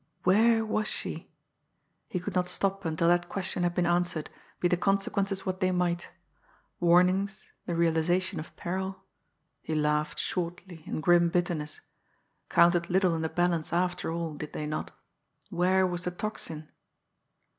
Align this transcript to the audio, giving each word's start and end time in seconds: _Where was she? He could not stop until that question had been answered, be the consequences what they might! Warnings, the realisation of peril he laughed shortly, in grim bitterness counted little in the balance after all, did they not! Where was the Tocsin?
_Where 0.25 0.65
was 0.65 0.87
she? 0.87 1.29
He 2.09 2.19
could 2.19 2.33
not 2.33 2.47
stop 2.47 2.85
until 2.85 3.07
that 3.09 3.29
question 3.29 3.61
had 3.61 3.75
been 3.75 3.85
answered, 3.85 4.31
be 4.59 4.67
the 4.67 4.75
consequences 4.75 5.45
what 5.45 5.59
they 5.59 5.71
might! 5.71 6.09
Warnings, 6.79 7.51
the 7.67 7.75
realisation 7.75 8.39
of 8.39 8.55
peril 8.55 9.03
he 9.61 9.75
laughed 9.75 10.17
shortly, 10.17 10.81
in 10.87 11.01
grim 11.01 11.29
bitterness 11.29 11.81
counted 12.49 12.89
little 12.89 13.13
in 13.13 13.21
the 13.21 13.29
balance 13.29 13.71
after 13.71 14.11
all, 14.11 14.33
did 14.33 14.53
they 14.53 14.65
not! 14.65 14.89
Where 15.51 15.85
was 15.85 16.05
the 16.05 16.09
Tocsin? 16.11 16.69